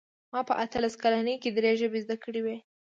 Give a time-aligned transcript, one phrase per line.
[0.31, 2.57] ما په اتلس کلنۍ کې درې ژبې زده کړې وې